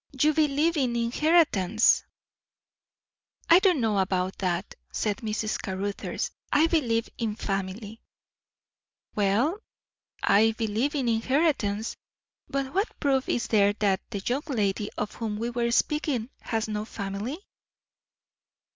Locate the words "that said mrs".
4.39-5.61